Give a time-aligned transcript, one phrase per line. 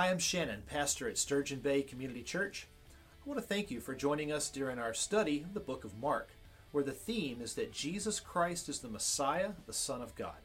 [0.00, 2.66] Hi, I'm Shannon, pastor at Sturgeon Bay Community Church.
[2.90, 5.98] I want to thank you for joining us during our study of the book of
[5.98, 6.30] Mark,
[6.72, 10.40] where the theme is that Jesus Christ is the Messiah, the Son of God.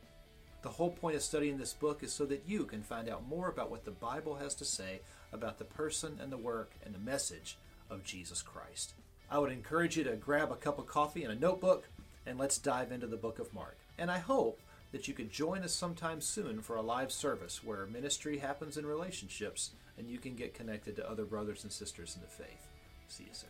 [0.62, 3.48] The whole point of studying this book is so that you can find out more
[3.48, 5.00] about what the Bible has to say
[5.32, 7.58] about the person and the work and the message
[7.90, 8.94] of Jesus Christ.
[9.32, 11.88] I would encourage you to grab a cup of coffee and a notebook,
[12.26, 13.78] and let's dive into the book of Mark.
[13.98, 14.60] And I hope
[14.96, 18.86] that you could join us sometime soon for a live service where ministry happens in
[18.86, 22.70] relationships and you can get connected to other brothers and sisters in the faith.
[23.10, 23.50] See you soon.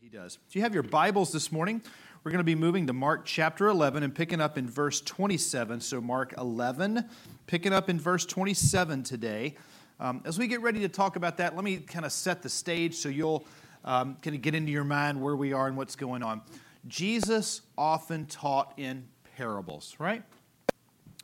[0.00, 0.38] He does.
[0.48, 1.82] If you have your Bibles this morning,
[2.22, 5.80] we're going to be moving to Mark chapter 11 and picking up in verse 27.
[5.80, 7.04] So, Mark 11,
[7.48, 9.56] picking up in verse 27 today.
[10.00, 12.48] Um, as we get ready to talk about that, let me kind of set the
[12.48, 13.44] stage so you'll
[13.84, 16.40] um, kind of get into your mind where we are and what's going on.
[16.86, 20.22] Jesus often taught in parables, right?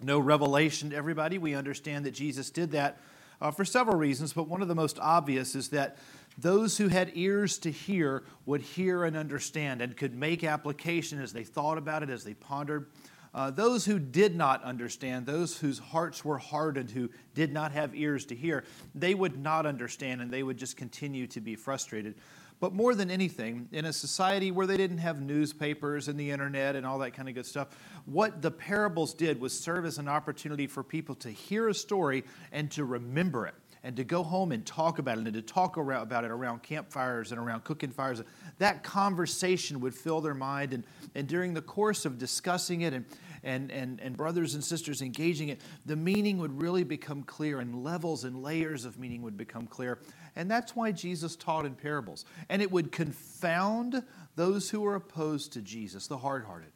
[0.02, 1.38] No revelation to everybody.
[1.38, 2.98] We understand that Jesus did that
[3.40, 5.96] uh, for several reasons, but one of the most obvious is that
[6.36, 11.32] those who had ears to hear would hear and understand and could make application as
[11.32, 12.86] they thought about it, as they pondered.
[13.34, 17.94] Uh, those who did not understand, those whose hearts were hardened, who did not have
[17.94, 18.62] ears to hear,
[18.94, 22.14] they would not understand and they would just continue to be frustrated.
[22.60, 26.76] But more than anything, in a society where they didn't have newspapers and the internet
[26.76, 27.68] and all that kind of good stuff,
[28.06, 32.22] what the parables did was serve as an opportunity for people to hear a story
[32.52, 33.54] and to remember it
[33.84, 37.30] and to go home and talk about it and to talk about it around campfires
[37.32, 38.22] and around cooking fires.
[38.58, 40.72] That conversation would fill their mind.
[40.72, 43.04] And, and during the course of discussing it and,
[43.42, 47.84] and, and, and brothers and sisters engaging it, the meaning would really become clear and
[47.84, 50.00] levels and layers of meaning would become clear.
[50.34, 52.24] And that's why Jesus taught in parables.
[52.48, 54.02] And it would confound
[54.34, 56.72] those who were opposed to Jesus, the hard hearted.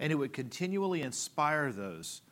[0.00, 2.22] And it would continually inspire those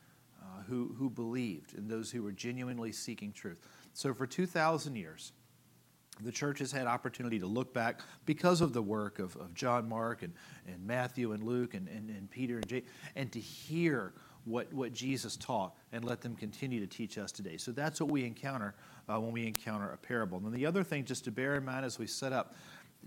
[0.43, 3.59] uh, who, who believed and those who were genuinely seeking truth.
[3.92, 5.32] So for 2,000 years,
[6.20, 9.88] the church has had opportunity to look back because of the work of, of John
[9.88, 10.32] Mark and,
[10.66, 12.86] and Matthew and Luke and, and, and Peter and James,
[13.16, 14.12] and to hear
[14.44, 17.56] what, what Jesus taught and let them continue to teach us today.
[17.56, 18.75] So that's what we encounter
[19.08, 20.38] uh, when we encounter a parable.
[20.38, 22.54] And then the other thing, just to bear in mind as we set up,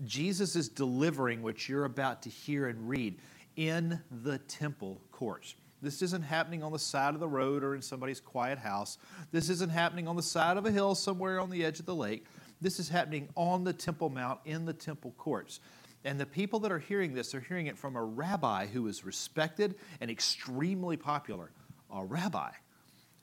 [0.04, 3.18] Jesus is delivering what you're about to hear and read
[3.56, 5.54] in the temple courts.
[5.82, 8.98] This isn't happening on the side of the road or in somebody's quiet house.
[9.30, 11.94] This isn't happening on the side of a hill somewhere on the edge of the
[11.94, 12.24] lake.
[12.60, 15.60] This is happening on the Temple Mount in the temple courts.
[16.04, 19.04] And the people that are hearing this are hearing it from a rabbi who is
[19.04, 21.50] respected and extremely popular.
[21.92, 22.50] A rabbi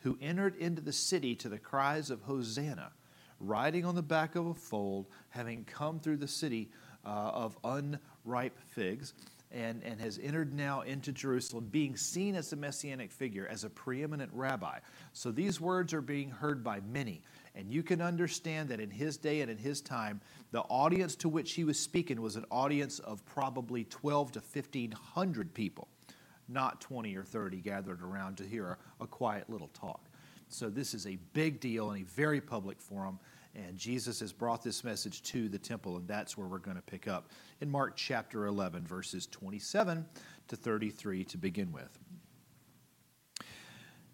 [0.03, 2.91] who entered into the city to the cries of Hosanna,
[3.39, 6.69] riding on the back of a foal, having come through the city
[7.05, 9.13] uh, of unripe figs
[9.53, 13.69] and, and has entered now into Jerusalem, being seen as a messianic figure, as a
[13.69, 14.79] preeminent rabbi.
[15.13, 17.21] So these words are being heard by many.
[17.55, 20.21] And you can understand that in his day and in his time,
[20.51, 25.53] the audience to which he was speaking was an audience of probably 12 to 1,500
[25.53, 25.87] people,
[26.49, 30.01] not 20 or 30 gathered around to hear a, a quiet little talk.
[30.49, 33.19] So this is a big deal and a very public forum.
[33.55, 36.83] And Jesus has brought this message to the temple, and that's where we're going to
[36.83, 37.29] pick up
[37.61, 40.05] in Mark chapter 11, verses 27
[40.47, 41.99] to 33 to begin with.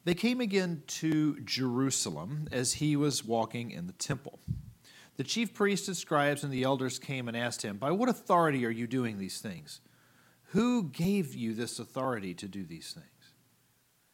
[0.03, 4.39] They came again to Jerusalem as he was walking in the temple.
[5.17, 8.66] The chief priests and scribes and the elders came and asked him, By what authority
[8.66, 9.81] are you doing these things?
[10.51, 13.05] Who gave you this authority to do these things?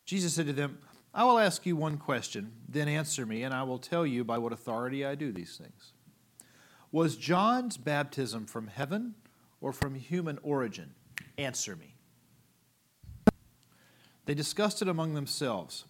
[0.06, 0.80] Jesus said to them,
[1.16, 4.38] I will ask you one question, then answer me, and I will tell you by
[4.38, 5.94] what authority I do these things.
[6.92, 9.16] Was John's baptism from heaven
[9.62, 10.94] or from human origin?
[11.38, 11.96] Answer me.
[14.26, 15.86] They discussed it among themselves.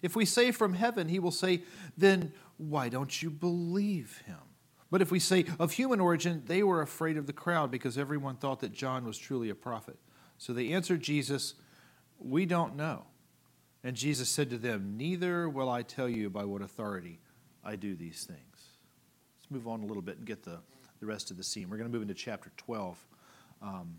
[0.00, 1.64] If we say from heaven, he will say,
[1.98, 4.38] then why don't you believe him?
[4.92, 8.36] But if we say of human origin, they were afraid of the crowd because everyone
[8.36, 9.96] thought that John was truly a prophet.
[10.38, 11.54] So they answered Jesus,
[12.18, 13.06] We don't know.
[13.84, 17.20] And Jesus said to them, Neither will I tell you by what authority
[17.64, 18.68] I do these things.
[19.40, 20.58] Let's move on a little bit and get the,
[21.00, 21.68] the rest of the scene.
[21.68, 22.98] We're going to move into chapter 12.
[23.60, 23.96] Um,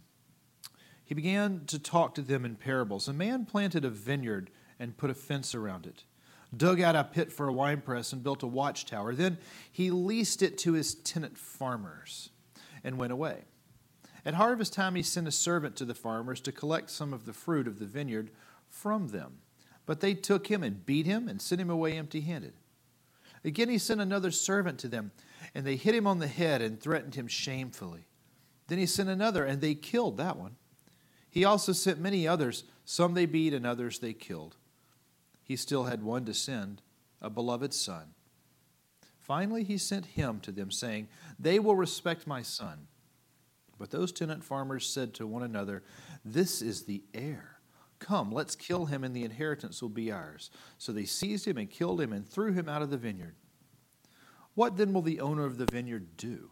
[1.06, 3.07] he began to talk to them in parables.
[3.07, 4.50] A man planted a vineyard
[4.80, 6.06] and put a fence around it,
[6.56, 9.13] dug out a pit for a winepress, and built a watchtower.
[9.13, 9.38] Then
[9.71, 12.29] he leased it to his tenant farmers
[12.83, 13.44] and went away.
[14.25, 17.33] At harvest time, he sent a servant to the farmers to collect some of the
[17.33, 18.31] fruit of the vineyard
[18.69, 19.39] from them.
[19.85, 22.53] But they took him and beat him and sent him away empty handed.
[23.44, 25.12] Again, he sent another servant to them,
[25.53, 28.06] and they hit him on the head and threatened him shamefully.
[28.68, 30.56] Then he sent another, and they killed that one.
[31.30, 32.63] He also sent many others.
[32.85, 34.56] Some they beat, and others they killed.
[35.44, 36.81] He still had one to send,
[37.21, 38.13] a beloved son.
[39.19, 41.07] Finally, he sent him to them, saying,
[41.38, 42.88] They will respect my son.
[43.77, 45.83] But those tenant farmers said to one another,
[46.24, 47.52] This is the heir.
[48.03, 50.51] Come, let's kill him, and the inheritance will be ours.
[50.77, 53.35] So they seized him and killed him and threw him out of the vineyard.
[54.55, 56.51] What then will the owner of the vineyard do?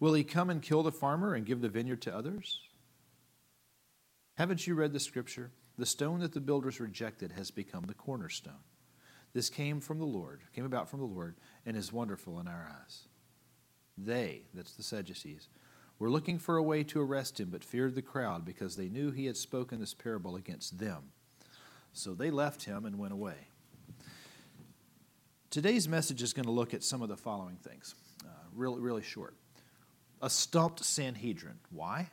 [0.00, 2.60] Will he come and kill the farmer and give the vineyard to others?
[4.34, 5.52] Haven't you read the scripture?
[5.78, 8.64] The stone that the builders rejected has become the cornerstone.
[9.32, 12.68] This came from the Lord, came about from the Lord, and is wonderful in our
[12.82, 13.06] eyes.
[13.96, 15.48] They, that's the Sadducees,
[15.98, 19.10] were looking for a way to arrest him, but feared the crowd because they knew
[19.10, 21.10] he had spoken this parable against them.
[21.92, 23.48] So they left him and went away.
[25.50, 27.94] Today's message is going to look at some of the following things,
[28.24, 29.34] uh, really, really short.
[30.20, 31.58] A stumped Sanhedrin.
[31.70, 32.10] Why?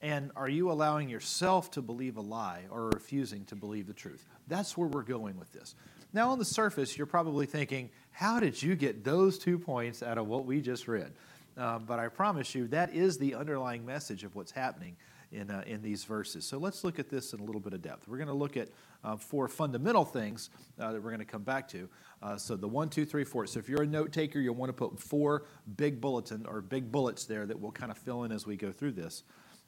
[0.00, 4.26] And are you allowing yourself to believe a lie or refusing to believe the truth?
[4.48, 5.74] That's where we're going with this.
[6.12, 10.18] Now, on the surface, you're probably thinking, how did you get those two points out
[10.18, 11.12] of what we just read?
[11.56, 14.96] Uh, but I promise you, that is the underlying message of what's happening
[15.30, 16.44] in, uh, in these verses.
[16.44, 18.08] So let's look at this in a little bit of depth.
[18.08, 18.68] We're going to look at
[19.02, 21.88] uh, four fundamental things uh, that we're going to come back to.
[22.22, 23.46] Uh, so the one, two, three, four.
[23.46, 25.44] So if you're a note taker, you'll want to put four
[25.76, 28.72] big bulletin or big bullets there that we'll kind of fill in as we go
[28.72, 29.24] through this.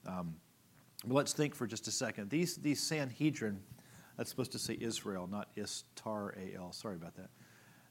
[0.06, 0.36] Um,
[1.04, 2.30] let's think for just a second.
[2.30, 3.60] These, these Sanhedrin,
[4.16, 6.34] that's supposed to say Israel, not Istar.
[6.72, 7.30] Sorry about that.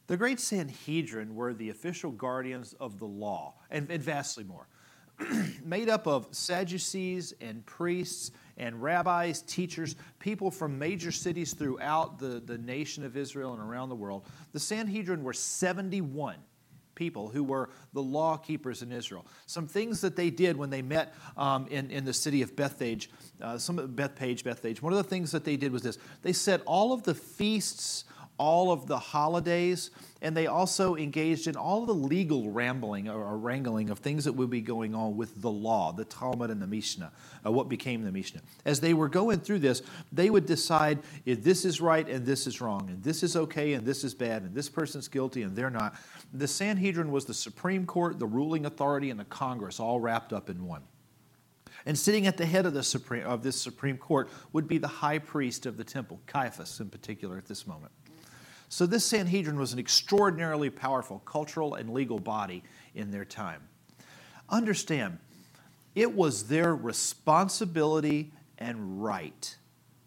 [0.08, 4.68] The great Sanhedrin were the official guardians of the law, and, and vastly more.
[5.64, 12.42] Made up of Sadducees and priests and rabbis, teachers, people from major cities throughout the,
[12.46, 14.28] the nation of Israel and around the world.
[14.54, 16.36] The Sanhedrin were 71
[16.96, 19.26] people who were the law keepers in Israel.
[19.46, 23.10] Some things that they did when they met um, in, in the city of Bethphage,
[23.42, 25.98] uh, some Bethpage, Bethphage, one of the things that they did was this.
[26.22, 28.06] They set all of the feasts
[28.38, 29.92] all of the holidays,
[30.22, 34.50] and they also engaged in all the legal rambling or, wrangling of things that would
[34.50, 37.12] be going on with the law, the Talmud and the Mishnah,
[37.46, 38.42] uh, what became the Mishnah.
[38.66, 42.48] As they were going through this, they would decide if this is right and this
[42.48, 45.56] is wrong, and this is okay and this is bad, and this person's guilty and
[45.56, 45.96] they're not.
[46.34, 50.50] The Sanhedrin was the Supreme Court, the ruling authority, and the Congress all wrapped up
[50.50, 50.82] in one.
[51.86, 54.88] And sitting at the head of, the Supreme, of this Supreme Court would be the
[54.88, 57.92] high priest of the temple, Caiaphas in particular at this moment.
[58.76, 62.62] So, this Sanhedrin was an extraordinarily powerful cultural and legal body
[62.94, 63.62] in their time.
[64.50, 65.18] Understand,
[65.96, 69.56] it was their responsibility and right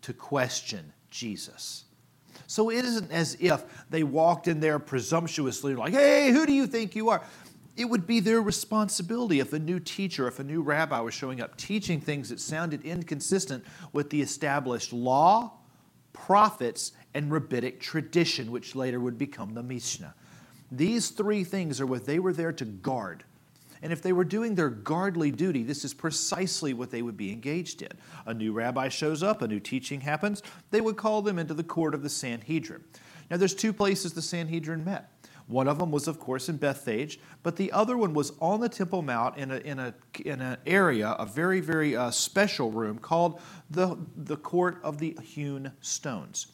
[0.02, 1.84] to question Jesus.
[2.46, 6.66] So, it isn't as if they walked in there presumptuously, like, hey, who do you
[6.66, 7.22] think you are?
[7.74, 11.40] It would be their responsibility if a new teacher, if a new rabbi was showing
[11.40, 13.64] up teaching things that sounded inconsistent
[13.94, 15.54] with the established law,
[16.12, 20.14] prophets, and rabbinic tradition, which later would become the Mishnah.
[20.70, 23.24] These three things are what they were there to guard.
[23.80, 27.32] And if they were doing their guardly duty, this is precisely what they would be
[27.32, 27.92] engaged in.
[28.26, 31.62] A new rabbi shows up, a new teaching happens, they would call them into the
[31.62, 32.82] court of the Sanhedrin.
[33.30, 35.12] Now, there's two places the Sanhedrin met.
[35.46, 38.68] One of them was, of course, in Bethphage, but the other one was on the
[38.68, 39.94] Temple Mount in, a, in, a,
[40.24, 45.16] in an area, a very, very uh, special room called the, the Court of the
[45.22, 46.48] Hewn Stones.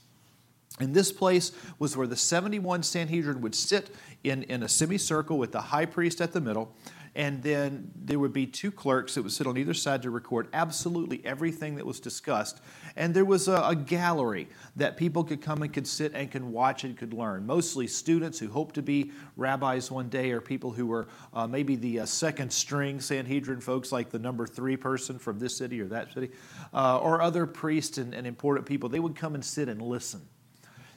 [0.81, 5.53] And this place was where the 71 Sanhedrin would sit in, in a semicircle with
[5.53, 6.75] the high priest at the middle.
[7.17, 10.49] And then there would be two clerks that would sit on either side to record
[10.53, 12.61] absolutely everything that was discussed.
[12.97, 16.43] And there was a, a gallery that people could come and could sit and could
[16.43, 17.47] watch and could learn.
[17.47, 21.77] Mostly students who hope to be rabbis one day, or people who were uh, maybe
[21.77, 25.87] the uh, second string Sanhedrin folks, like the number three person from this city or
[25.87, 26.31] that city,
[26.73, 28.89] uh, or other priests and, and important people.
[28.89, 30.23] They would come and sit and listen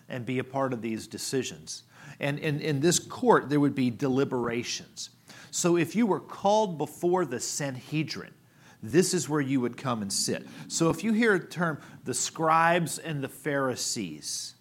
[0.09, 1.83] and be a part of these decisions.
[2.19, 5.09] And in, this court, there would be deliberations.
[5.51, 8.33] So if you were called before the Sanhedrin,
[8.81, 10.47] this is where you would come and sit.
[10.67, 14.55] So if you hear a term, the scribes and the Pharisees,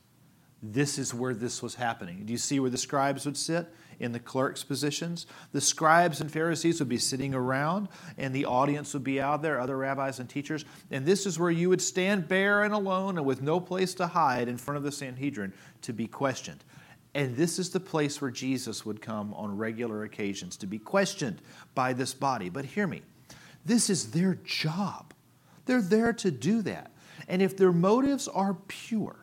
[0.72, 2.24] this is where this was happening.
[2.24, 3.68] Do you see where the scribes would sit?
[4.00, 5.26] in the clerks' positions.
[5.52, 9.60] The scribes and Pharisees would be sitting around, and the audience would be out there,
[9.60, 10.64] other rabbis and teachers.
[10.90, 14.06] And this is where you would stand bare and alone and with no place to
[14.06, 16.64] hide in front of the Sanhedrin to be questioned.
[17.14, 21.40] And this is the place where Jesus would come on regular occasions to be questioned
[21.74, 22.50] by this body.
[22.50, 23.02] But hear me,
[23.64, 25.14] this is their job.
[25.64, 26.92] They're there to do that.
[27.26, 29.16] And if their motives are pure,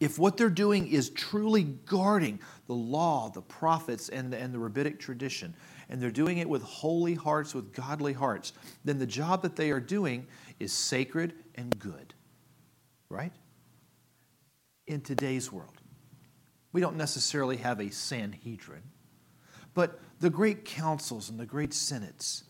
[0.00, 4.58] if what they're doing is truly guarding the law, the prophets, and the, and the
[4.58, 5.54] rabbinic tradition,
[5.90, 9.70] and they're doing it with holy hearts, with godly hearts, then the job that they
[9.70, 10.26] are doing
[10.58, 12.14] is sacred and good.
[13.10, 13.32] Right?
[14.86, 15.74] In today's world,
[16.72, 18.82] we don't necessarily have a Sanhedrin,
[19.74, 22.44] but the great councils and the great synods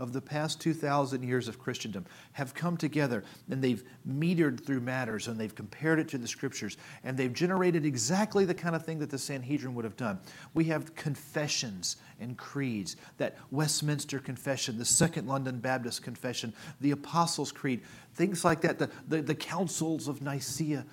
[0.00, 5.28] of the past 2,000 years of Christendom have come together and they've metered through matters
[5.28, 8.98] and they've compared it to the scriptures and they've generated exactly the kind of thing
[8.98, 10.18] that the Sanhedrin would have done.
[10.54, 17.52] We have confessions and creeds that Westminster Confession, the Second London Baptist Confession, the Apostles'
[17.52, 17.82] Creed,
[18.14, 20.84] things like that, the, the, the councils of Nicaea.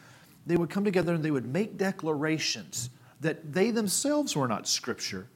[0.45, 2.89] They would come together and they would make declarations
[3.21, 5.27] that they themselves were not scripture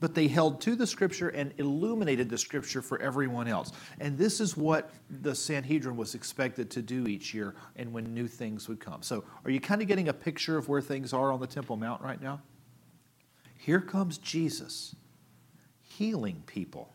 [0.00, 3.72] but they held to the scripture and illuminated the scripture for everyone else.
[4.00, 8.28] And this is what the Sanhedrin was expected to do each year and when new
[8.28, 9.02] things would come.
[9.02, 11.76] So, are you kind of getting a picture of where things are on the Temple
[11.76, 12.40] Mount right now?
[13.56, 14.94] Here comes Jesus
[15.82, 16.92] healing people.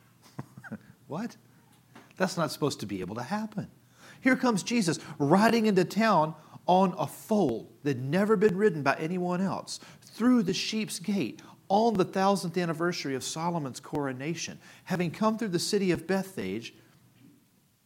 [1.08, 1.36] what?
[2.18, 3.68] That's not supposed to be able to happen.
[4.22, 8.96] Here comes Jesus riding into town on a foal that had never been ridden by
[8.96, 11.42] anyone else through the sheep's gate
[11.74, 16.72] on the thousandth anniversary of Solomon's coronation, having come through the city of Bethphage,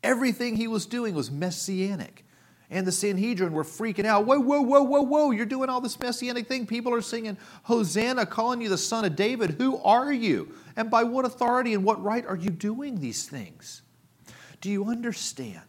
[0.04, 2.26] everything he was doing was messianic.
[2.70, 4.26] And the Sanhedrin were freaking out.
[4.26, 5.32] Whoa, whoa, whoa, whoa, whoa.
[5.32, 6.68] You're doing all this messianic thing.
[6.68, 9.52] People are singing, Hosanna, calling you the son of David.
[9.52, 10.54] Who are you?
[10.76, 13.84] And by what authority and what right are you doing these things?
[14.60, 15.62] Do you understand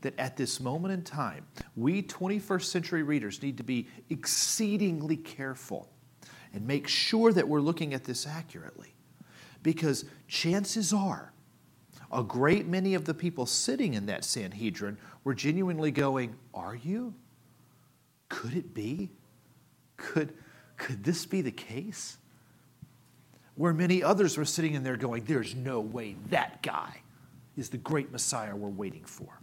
[0.00, 1.46] that at this moment in time,
[1.76, 5.88] we 21st century readers need to be exceedingly careful
[6.54, 8.94] and make sure that we're looking at this accurately.
[9.62, 11.32] Because chances are,
[12.12, 17.14] a great many of the people sitting in that Sanhedrin were genuinely going, Are you?
[18.28, 19.10] Could it be?
[19.96, 20.34] Could,
[20.76, 22.18] could this be the case?
[23.56, 27.00] Where many others were sitting in there going, There's no way that guy
[27.56, 29.40] is the great Messiah we're waiting for.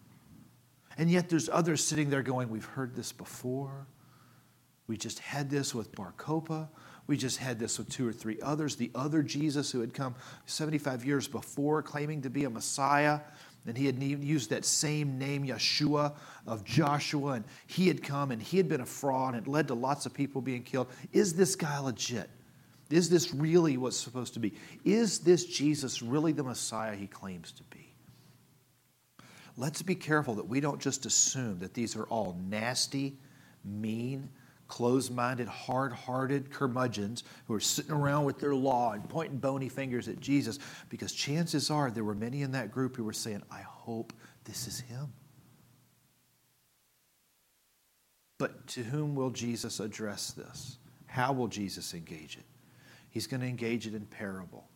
[0.97, 3.87] And yet there's others sitting there going, We've heard this before.
[4.87, 6.69] We just had this with Bar Kokhba.
[7.11, 8.77] We just had this with two or three others.
[8.77, 10.15] The other Jesus who had come
[10.45, 13.19] 75 years before claiming to be a Messiah,
[13.67, 16.13] and he had used that same name, Yeshua,
[16.47, 19.67] of Joshua, and he had come and he had been a fraud and it led
[19.67, 20.87] to lots of people being killed.
[21.11, 22.29] Is this guy legit?
[22.89, 24.53] Is this really what's supposed to be?
[24.85, 27.93] Is this Jesus really the Messiah he claims to be?
[29.57, 33.17] Let's be careful that we don't just assume that these are all nasty,
[33.65, 34.29] mean,
[34.71, 39.67] closed minded, hard hearted curmudgeons who are sitting around with their law and pointing bony
[39.67, 43.43] fingers at Jesus because chances are there were many in that group who were saying,
[43.51, 44.13] I hope
[44.45, 45.11] this is him.
[48.37, 50.77] But to whom will Jesus address this?
[51.05, 52.45] How will Jesus engage it?
[53.09, 54.69] He's going to engage it in parable.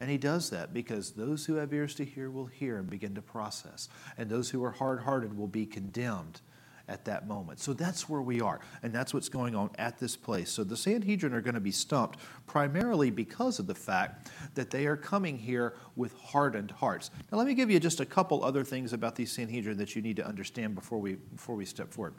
[0.00, 3.14] And he does that because those who have ears to hear will hear and begin
[3.16, 6.40] to process, and those who are hard hearted will be condemned
[6.88, 7.60] at that moment.
[7.60, 10.50] So that's where we are, and that's what's going on at this place.
[10.50, 14.86] So the Sanhedrin are going to be stumped primarily because of the fact that they
[14.86, 17.10] are coming here with hardened hearts.
[17.32, 20.02] Now, let me give you just a couple other things about these Sanhedrin that you
[20.02, 22.14] need to understand before we, before we step forward.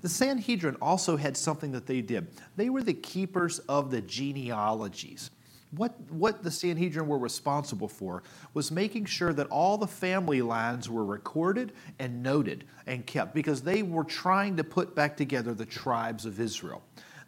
[0.00, 2.28] The Sanhedrin also had something that they did.
[2.56, 5.30] They were the keepers of the genealogies.
[5.74, 10.90] What, what the Sanhedrin were responsible for was making sure that all the family lines
[10.90, 15.64] were recorded and noted and kept because they were trying to put back together the
[15.64, 16.82] tribes of Israel.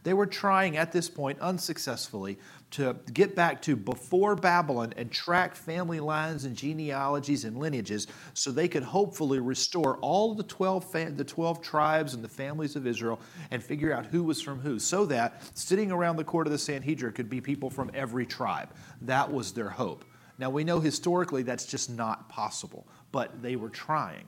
[0.04, 2.38] They were trying at this point unsuccessfully
[2.72, 8.50] to get back to before Babylon and track family lines and genealogies and lineages so
[8.50, 12.86] they could hopefully restore all the 12, fam- the 12 tribes and the families of
[12.86, 13.18] Israel
[13.50, 16.58] and figure out who was from who so that sitting around the court of the
[16.58, 18.68] Sanhedrin could be people from every tribe.
[19.00, 20.04] That was their hope.
[20.38, 24.24] Now we know historically that's just not possible, but they were trying.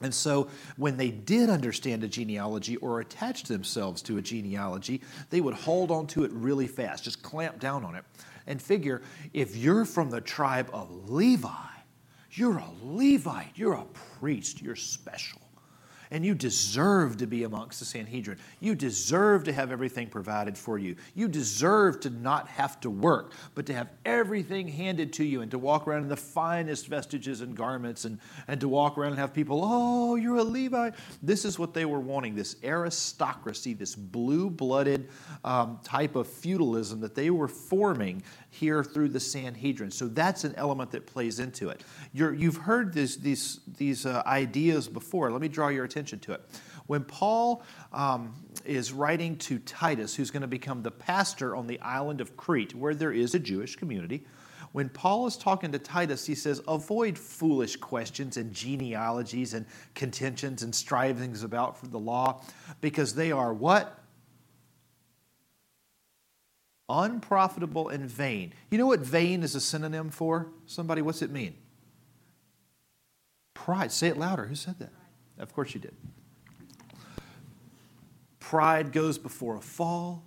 [0.00, 5.40] And so, when they did understand a genealogy or attach themselves to a genealogy, they
[5.40, 8.04] would hold on to it really fast, just clamp down on it,
[8.46, 9.02] and figure
[9.34, 11.48] if you're from the tribe of Levi,
[12.32, 13.84] you're a Levite, you're a
[14.18, 15.40] priest, you're special.
[16.10, 18.38] And you deserve to be amongst the Sanhedrin.
[18.58, 20.96] You deserve to have everything provided for you.
[21.14, 25.50] You deserve to not have to work, but to have everything handed to you and
[25.52, 29.20] to walk around in the finest vestiges and garments and, and to walk around and
[29.20, 30.94] have people, oh, you're a Levite.
[31.22, 35.08] This is what they were wanting this aristocracy, this blue blooded
[35.44, 39.90] um, type of feudalism that they were forming here through the Sanhedrin.
[39.90, 41.82] So that's an element that plays into it.
[42.12, 45.30] you have heard this, these, these uh, ideas before.
[45.30, 46.42] Let me draw your attention to it.
[46.86, 51.80] When Paul um, is writing to Titus, who's going to become the pastor on the
[51.80, 54.24] island of Crete, where there is a Jewish community,
[54.72, 60.62] when Paul is talking to Titus, he says, avoid foolish questions and genealogies and contentions
[60.62, 62.42] and strivings about the law
[62.80, 63.99] because they are what?
[66.90, 68.52] Unprofitable and vain.
[68.70, 70.48] You know what vain is a synonym for?
[70.66, 71.54] Somebody, what's it mean?
[73.54, 73.92] Pride.
[73.92, 74.46] Say it louder.
[74.46, 74.92] Who said that?
[75.38, 75.94] Of course you did.
[78.40, 80.24] Pride goes before a fall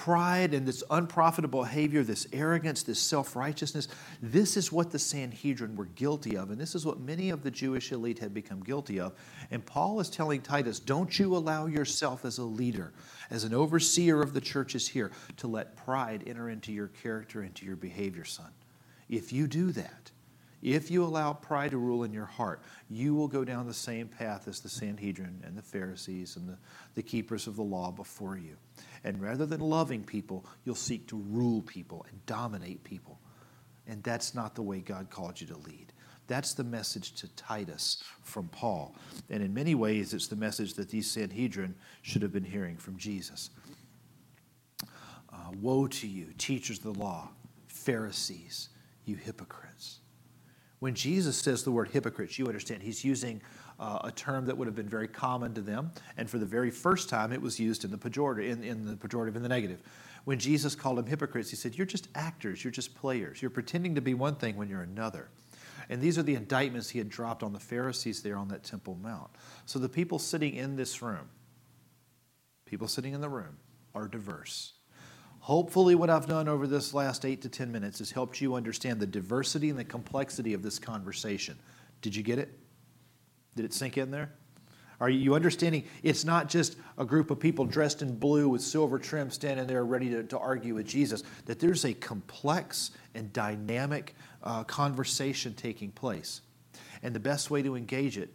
[0.00, 3.86] pride and this unprofitable behavior, this arrogance, this self righteousness,
[4.22, 6.50] this is what the Sanhedrin were guilty of.
[6.50, 9.12] And this is what many of the Jewish elite had become guilty of.
[9.50, 12.94] And Paul is telling Titus, don't you allow yourself as a leader,
[13.28, 17.66] as an overseer of the churches here, to let pride enter into your character, into
[17.66, 18.50] your behavior, son.
[19.10, 20.10] If you do that,
[20.62, 24.08] if you allow pride to rule in your heart, you will go down the same
[24.08, 26.58] path as the Sanhedrin and the Pharisees and the,
[26.94, 28.56] the keepers of the law before you.
[29.04, 33.18] And rather than loving people, you'll seek to rule people and dominate people.
[33.86, 35.92] And that's not the way God called you to lead.
[36.26, 38.94] That's the message to Titus from Paul.
[39.30, 42.96] And in many ways, it's the message that these Sanhedrin should have been hearing from
[42.98, 43.50] Jesus.
[44.82, 47.30] Uh, woe to you, teachers of the law,
[47.66, 48.68] Pharisees,
[49.06, 49.98] you hypocrites.
[50.78, 53.42] When Jesus says the word hypocrites, you understand he's using
[53.80, 55.90] uh, a term that would have been very common to them.
[56.18, 58.94] And for the very first time, it was used in the pejorative, in, in the
[58.94, 59.82] pejorative, in the negative.
[60.24, 63.40] When Jesus called them hypocrites, he said, You're just actors, you're just players.
[63.40, 65.30] You're pretending to be one thing when you're another.
[65.88, 68.96] And these are the indictments he had dropped on the Pharisees there on that Temple
[69.02, 69.30] Mount.
[69.64, 71.28] So the people sitting in this room,
[72.66, 73.56] people sitting in the room,
[73.94, 74.74] are diverse.
[75.40, 79.00] Hopefully, what I've done over this last eight to 10 minutes has helped you understand
[79.00, 81.58] the diversity and the complexity of this conversation.
[82.02, 82.59] Did you get it?
[83.56, 84.30] Did it sink in there?
[85.00, 85.84] Are you understanding?
[86.02, 89.84] It's not just a group of people dressed in blue with silver trim standing there
[89.84, 95.90] ready to, to argue with Jesus, that there's a complex and dynamic uh, conversation taking
[95.90, 96.42] place.
[97.02, 98.30] And the best way to engage it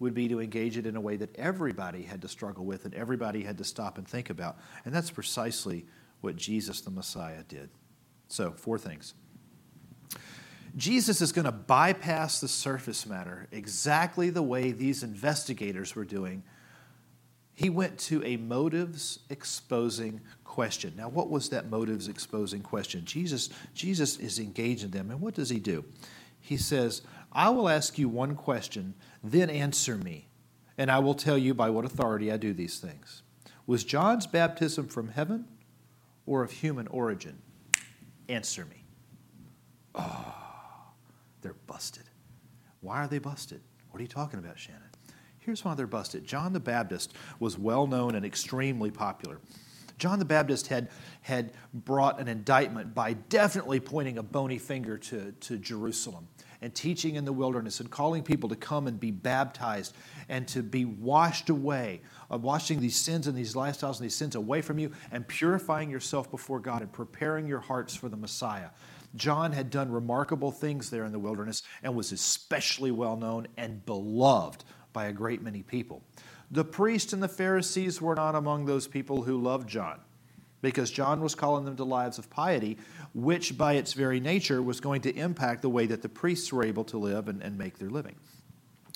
[0.00, 2.94] would be to engage it in a way that everybody had to struggle with and
[2.94, 4.58] everybody had to stop and think about.
[4.84, 5.86] And that's precisely
[6.22, 7.70] what Jesus the Messiah did.
[8.28, 9.14] So, four things.
[10.76, 16.42] Jesus is going to bypass the surface matter exactly the way these investigators were doing.
[17.54, 20.94] He went to a motives exposing question.
[20.96, 23.04] Now, what was that motives exposing question?
[23.04, 25.84] Jesus, Jesus is engaging them, and what does he do?
[26.40, 27.02] He says,
[27.32, 30.26] I will ask you one question, then answer me,
[30.78, 33.22] and I will tell you by what authority I do these things.
[33.66, 35.46] Was John's baptism from heaven
[36.26, 37.38] or of human origin?
[38.28, 38.84] Answer me.
[39.94, 40.39] Oh.
[41.42, 42.04] They're busted.
[42.80, 43.60] Why are they busted?
[43.90, 44.82] What are you talking about, Shannon?
[45.38, 46.24] Here's why they're busted.
[46.24, 49.38] John the Baptist was well known and extremely popular.
[49.98, 50.88] John the Baptist had,
[51.20, 56.26] had brought an indictment by definitely pointing a bony finger to, to Jerusalem
[56.62, 59.94] and teaching in the wilderness and calling people to come and be baptized
[60.28, 62.00] and to be washed away,
[62.32, 65.90] uh, washing these sins and these lifestyles and these sins away from you and purifying
[65.90, 68.70] yourself before God and preparing your hearts for the Messiah.
[69.14, 73.84] John had done remarkable things there in the wilderness and was especially well known and
[73.84, 76.02] beloved by a great many people.
[76.50, 80.00] The priests and the Pharisees were not among those people who loved John
[80.62, 82.76] because John was calling them to lives of piety,
[83.14, 86.64] which by its very nature was going to impact the way that the priests were
[86.64, 88.16] able to live and, and make their living.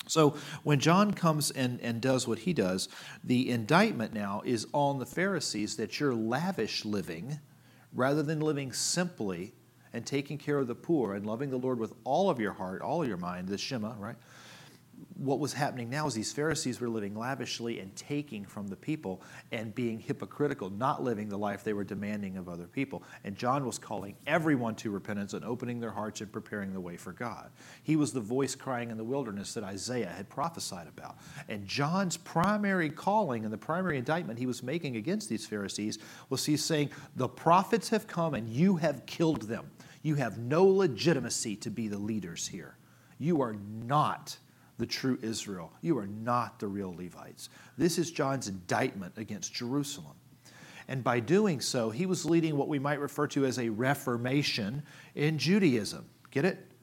[0.06, 2.88] So when John comes and, and does what he does,
[3.22, 7.40] the indictment now is on the Pharisees that you're lavish living
[7.94, 9.54] rather than living simply
[9.94, 12.82] and taking care of the poor and loving the Lord with all of your heart,
[12.82, 14.16] all of your mind, the Shema, right?
[15.16, 19.22] What was happening now is these Pharisees were living lavishly and taking from the people
[19.52, 23.04] and being hypocritical, not living the life they were demanding of other people.
[23.22, 26.96] And John was calling everyone to repentance and opening their hearts and preparing the way
[26.96, 27.50] for God.
[27.84, 31.18] He was the voice crying in the wilderness that Isaiah had prophesied about.
[31.48, 35.98] And John's primary calling and the primary indictment he was making against these Pharisees
[36.28, 39.70] was he's saying, The prophets have come and you have killed them.
[40.02, 42.76] You have no legitimacy to be the leaders here.
[43.18, 44.38] You are not
[44.78, 45.72] the true Israel.
[45.80, 47.48] You are not the real Levites.
[47.78, 50.16] This is John's indictment against Jerusalem.
[50.88, 54.82] And by doing so, he was leading what we might refer to as a reformation
[55.14, 56.06] in Judaism.
[56.30, 56.74] Get it?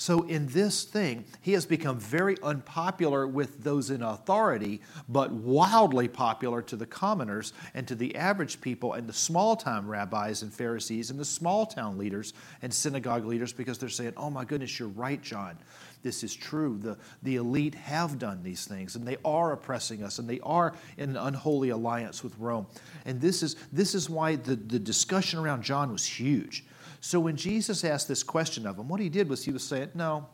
[0.00, 6.06] So, in this thing, he has become very unpopular with those in authority, but wildly
[6.06, 10.54] popular to the commoners and to the average people and the small time rabbis and
[10.54, 14.78] Pharisees and the small town leaders and synagogue leaders because they're saying, Oh my goodness,
[14.78, 15.58] you're right, John.
[16.02, 16.78] This is true.
[16.78, 20.74] The, the elite have done these things and they are oppressing us and they are
[20.96, 22.66] in an unholy alliance with Rome.
[23.04, 26.64] And this is, this is why the, the discussion around John was huge
[27.00, 29.90] So when Jesus asked this question of him, what he did was he was saying,
[29.94, 30.28] No,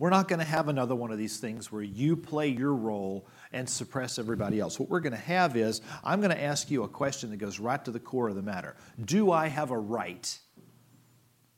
[0.00, 3.26] we're not going to have another one of these things where you play your role
[3.52, 4.80] and suppress everybody else.
[4.80, 7.60] What we're going to have is I'm going to ask you a question that goes
[7.60, 10.38] right to the core of the matter Do I have a right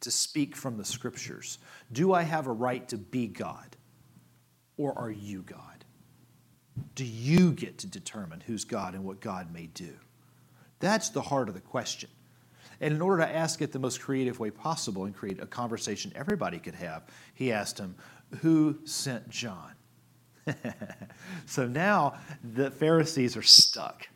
[0.03, 1.59] to speak from the scriptures?
[1.93, 3.77] Do I have a right to be God?
[4.77, 5.85] Or are you God?
[6.95, 9.93] Do you get to determine who's God and what God may do?
[10.81, 12.11] That's the heart of the question.
[12.81, 16.13] And in order to ask it the most creative way possible and create a conversation
[16.17, 17.95] everybody could have, he asked him,
[18.41, 19.73] Who sent John?
[21.47, 24.09] so now the Pharisees are stuck.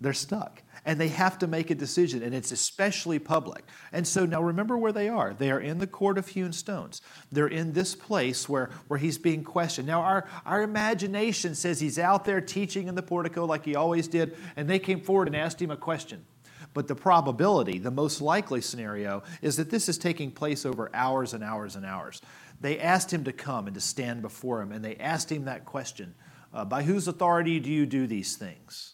[0.00, 0.62] They're stuck.
[0.84, 3.64] And they have to make a decision, and it's especially public.
[3.90, 5.32] And so now remember where they are.
[5.32, 7.00] They are in the court of hewn stones.
[7.32, 9.86] They're in this place where, where he's being questioned.
[9.86, 14.08] Now, our, our imagination says he's out there teaching in the portico like he always
[14.08, 16.26] did, and they came forward and asked him a question.
[16.74, 21.32] But the probability, the most likely scenario, is that this is taking place over hours
[21.32, 22.20] and hours and hours.
[22.60, 25.64] They asked him to come and to stand before him, and they asked him that
[25.64, 26.14] question
[26.52, 28.93] uh, By whose authority do you do these things?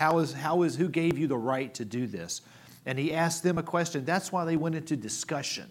[0.00, 2.40] How is, how is, who gave you the right to do this?
[2.86, 4.06] And he asked them a question.
[4.06, 5.68] That's why they went into discussion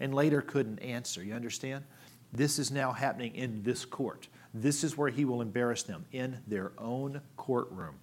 [0.00, 1.22] and later couldn't answer.
[1.22, 1.84] You understand?
[2.32, 4.26] This is now happening in this court.
[4.52, 7.94] This is where he will embarrass them in their own courtroom.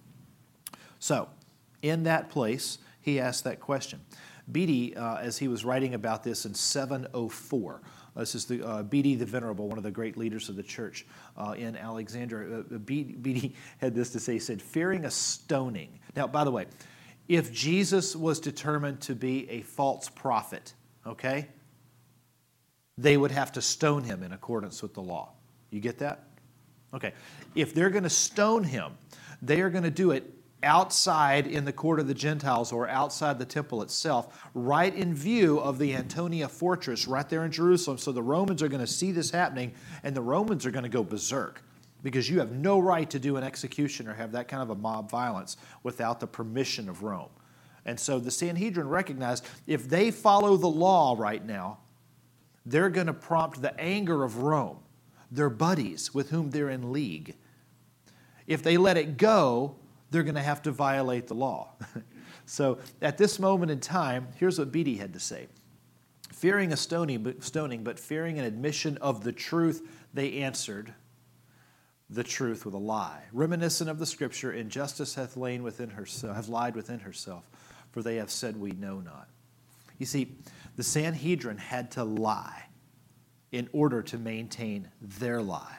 [0.98, 1.28] So,
[1.82, 4.00] in that place, he asked that question.
[4.50, 7.82] Bede, uh, as he was writing about this in 704,
[8.20, 11.06] this is the uh, Bede the Venerable, one of the great leaders of the church
[11.36, 12.60] uh, in Alexandria.
[12.60, 15.98] Uh, Bede had this to say, he said, fearing a stoning.
[16.14, 16.66] Now, by the way,
[17.28, 20.74] if Jesus was determined to be a false prophet,
[21.06, 21.48] okay,
[22.98, 25.32] they would have to stone him in accordance with the law.
[25.70, 26.24] You get that?
[26.94, 27.12] Okay.
[27.54, 28.92] If they're going to stone him,
[29.42, 33.38] they are going to do it outside in the court of the Gentiles or outside
[33.38, 37.98] the temple itself, right in view of the Antonia fortress right there in Jerusalem.
[37.98, 40.88] So the Romans are going to see this happening and the Romans are going to
[40.88, 41.62] go berserk
[42.02, 44.74] because you have no right to do an execution or have that kind of a
[44.74, 47.30] mob violence without the permission of Rome.
[47.84, 51.78] And so the Sanhedrin recognized if they follow the law right now,
[52.64, 54.78] they're going to prompt the anger of Rome,
[55.30, 57.36] their buddies with whom they're in league.
[58.46, 59.76] If they let it go,
[60.10, 61.72] they're going to have to violate the law.
[62.46, 65.48] so at this moment in time, here's what Bede had to say.
[66.32, 70.94] Fearing a stoning, stoning, but fearing an admission of the truth, they answered
[72.08, 73.22] the truth with a lie.
[73.32, 77.50] Reminiscent of the scripture, injustice hath lain within herself, have lied within herself,
[77.90, 79.28] for they have said we know not.
[79.98, 80.36] You see,
[80.76, 82.64] the Sanhedrin had to lie
[83.50, 85.78] in order to maintain their lie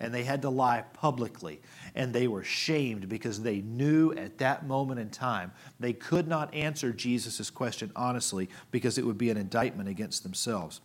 [0.00, 1.60] and they had to lie publicly.
[1.98, 6.54] And they were shamed because they knew at that moment in time they could not
[6.54, 10.80] answer Jesus' question honestly because it would be an indictment against themselves.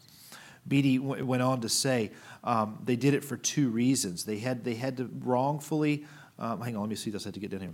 [0.67, 2.12] Bede went on to say
[2.43, 4.26] um, they did it for two reasons.
[4.26, 6.06] They had, they had to wrongfully,
[6.39, 7.73] um, hang on, let me see this, I had to get down here.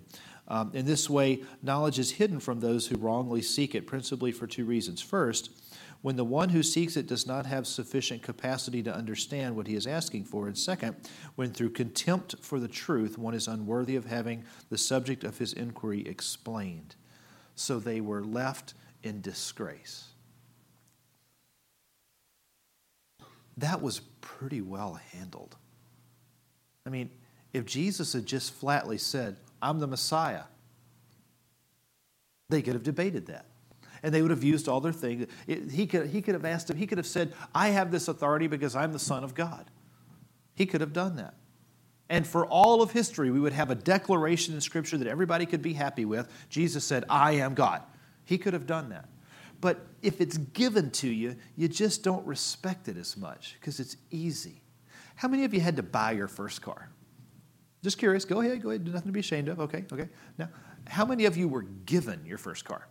[0.49, 4.47] Um, in this way, knowledge is hidden from those who wrongly seek it, principally for
[4.47, 5.01] two reasons.
[5.01, 5.51] First,
[6.01, 9.75] when the one who seeks it does not have sufficient capacity to understand what he
[9.75, 10.47] is asking for.
[10.47, 10.95] And second,
[11.35, 15.51] when through contempt for the truth one is unworthy of having the subject of his
[15.53, 16.95] inquiry explained.
[17.55, 20.05] So they were left in disgrace.
[23.57, 25.57] That was pretty well handled.
[26.85, 27.09] I mean,
[27.51, 30.43] if Jesus had just flatly said, I'm the Messiah,
[32.47, 33.48] they could have debated that
[34.03, 35.27] and they would have used all their things.
[35.47, 38.07] It, he, could, he could have asked him, he could have said, I have this
[38.07, 39.69] authority because I'm the Son of God.
[40.55, 41.35] He could have done that.
[42.09, 45.61] And for all of history, we would have a declaration in Scripture that everybody could
[45.61, 46.27] be happy with.
[46.49, 47.83] Jesus said, I am God.
[48.25, 49.07] He could have done that.
[49.61, 53.97] But if it's given to you, you just don't respect it as much because it's
[54.09, 54.61] easy.
[55.15, 56.89] How many of you had to buy your first car?
[57.83, 58.25] Just curious.
[58.25, 58.85] Go ahead, go ahead.
[58.85, 59.59] Nothing to be ashamed of.
[59.59, 60.09] Okay, okay.
[60.37, 60.49] Now,
[60.87, 62.87] how many of you were given your first car?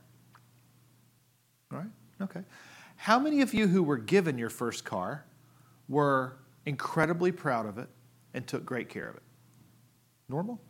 [1.79, 1.89] Right?
[2.23, 2.41] Okay.
[2.97, 5.25] How many of you who were given your first car
[5.89, 7.89] were incredibly proud of it
[8.35, 9.23] and took great care of it?
[10.29, 10.61] Normal?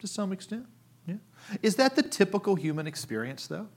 [0.00, 0.66] To some extent?
[1.06, 1.16] Yeah.
[1.62, 3.68] Is that the typical human experience, though?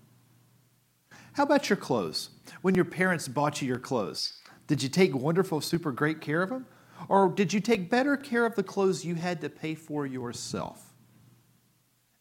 [1.34, 2.32] How about your clothes?
[2.64, 6.50] When your parents bought you your clothes, did you take wonderful, super great care of
[6.50, 6.66] them?
[7.10, 10.94] Or did you take better care of the clothes you had to pay for yourself?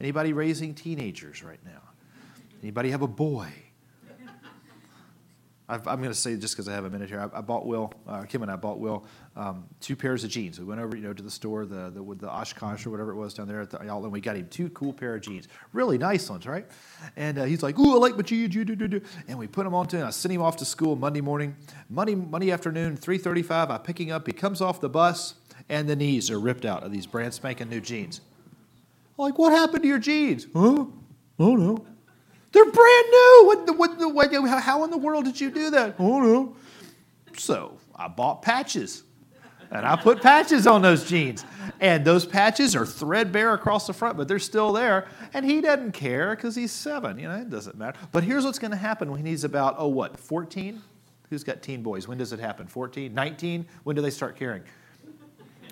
[0.01, 1.81] Anybody raising teenagers right now?
[2.63, 3.49] Anybody have a boy?
[5.69, 7.21] I am going to say just because I have a minute here.
[7.21, 10.61] I, I bought Will, uh, Kim and I bought Will um, two pairs of jeans.
[10.61, 13.17] We went over, you know, to the store, the the, the Oshkosh or whatever it
[13.17, 14.05] was down there at the outlet.
[14.05, 16.67] And we got him two cool pair of jeans, really nice ones, right?
[17.17, 19.97] And uh, he's like, "Ooh, I like my jeans." And we put them on to.
[19.97, 21.57] And I sent him off to school Monday morning,
[21.91, 23.71] Monday Monday afternoon, three thirty-five.
[23.71, 24.27] I pick him up.
[24.27, 25.35] He comes off the bus,
[25.69, 28.21] and the knees are ripped out of these brand spanking new jeans.
[29.19, 30.47] I'm like, what happened to your jeans?
[30.55, 30.87] Huh?
[31.39, 31.85] Oh no.
[32.53, 33.43] They're brand new.
[33.45, 35.97] What, what, what, how in the world did you do that?
[35.99, 36.57] Oh, no.
[37.37, 39.03] So I bought patches.
[39.71, 41.45] And I put patches on those jeans.
[41.81, 45.09] And those patches are threadbare across the front, but they're still there.
[45.35, 47.19] And he doesn't care because he's seven.
[47.19, 47.99] You know, it doesn't matter.
[48.13, 50.81] But here's what's going to happen when he's about, oh, what, 14?
[51.31, 52.07] Who's got teen boys?
[52.07, 52.69] When does it happen?
[52.69, 53.13] 14?
[53.13, 53.67] 19?
[53.83, 54.63] When do they start caring?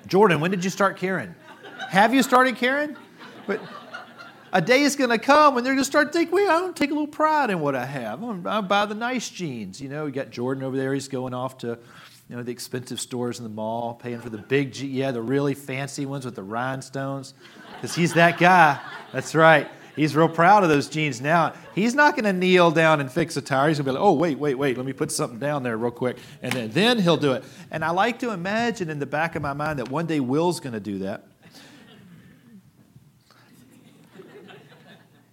[0.07, 1.35] Jordan, when did you start caring?
[1.89, 2.97] Have you started caring?
[3.47, 3.61] But
[4.55, 6.77] a day is going to come when they're going to start thinking, well, I don't
[6.77, 8.23] take a little pride in what I have.
[8.23, 9.81] I'm, I buy the nice jeans.
[9.81, 10.95] You know, you got Jordan over there.
[10.95, 11.77] He's going off to,
[12.31, 15.55] you know, the expensive stores in the mall, paying for the big, yeah, the really
[15.55, 17.35] fancy ones with the rhinestones,
[17.75, 18.79] because he's that guy.
[19.13, 19.69] That's right.
[19.97, 21.55] He's real proud of those jeans now.
[21.75, 23.69] He's not going to kneel down and fix a tire.
[23.69, 25.77] He's going to be like, oh, wait, wait, wait, let me put something down there
[25.77, 26.17] real quick.
[26.43, 27.45] And then, then he'll do it.
[27.73, 30.61] And I like to imagine in the back of my mind that one day Will's
[30.61, 31.27] going to do that.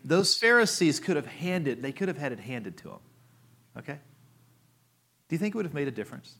[0.03, 2.99] Those Pharisees could have handed, they could have had it handed to them.
[3.77, 3.99] Okay?
[5.29, 6.31] Do you think it would have made a difference?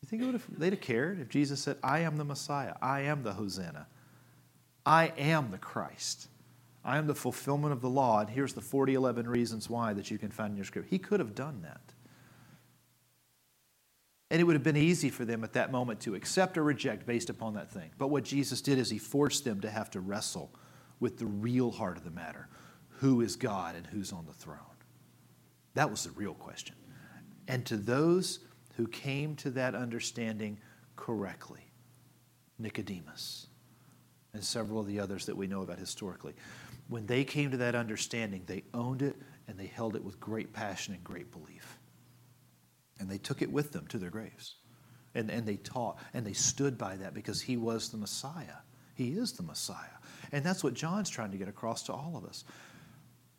[0.00, 2.24] Do you think it would have, they'd have cared if Jesus said, I am the
[2.24, 3.86] Messiah, I am the Hosanna,
[4.84, 6.28] I am the Christ,
[6.84, 10.10] I am the fulfillment of the law, and here's the 40, 11 reasons why that
[10.10, 10.88] you can find in your script.
[10.90, 11.80] He could have done that.
[14.30, 17.06] And it would have been easy for them at that moment to accept or reject
[17.06, 17.90] based upon that thing.
[17.96, 20.50] But what Jesus did is he forced them to have to wrestle
[21.00, 22.48] with the real heart of the matter
[22.98, 24.58] who is God and who's on the throne?
[25.74, 26.74] That was the real question.
[27.46, 28.40] And to those
[28.74, 30.58] who came to that understanding
[30.96, 31.60] correctly,
[32.58, 33.46] Nicodemus
[34.34, 36.34] and several of the others that we know about historically,
[36.88, 40.52] when they came to that understanding, they owned it and they held it with great
[40.52, 41.78] passion and great belief.
[42.98, 44.56] And they took it with them to their graves.
[45.14, 48.58] And, and they taught and they stood by that because he was the Messiah.
[48.94, 49.97] He is the Messiah.
[50.32, 52.44] And that's what John's trying to get across to all of us.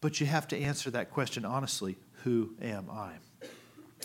[0.01, 3.11] But you have to answer that question honestly who am I?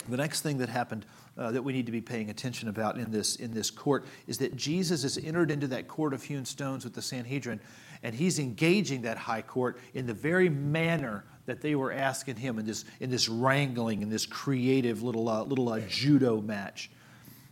[0.09, 1.05] The next thing that happened
[1.37, 4.37] uh, that we need to be paying attention about in this, in this court is
[4.37, 7.59] that Jesus has entered into that court of hewn stones with the Sanhedrin,
[8.03, 12.59] and he's engaging that high court in the very manner that they were asking him
[12.59, 16.89] in this, in this wrangling, in this creative little, uh, little uh, judo match.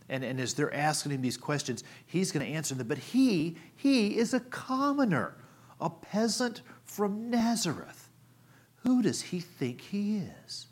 [0.08, 2.86] And, and as they're asking him these questions, he's going to answer them.
[2.86, 5.36] But he, he is a commoner,
[5.80, 8.10] a peasant from Nazareth.
[8.82, 10.66] Who does he think he is?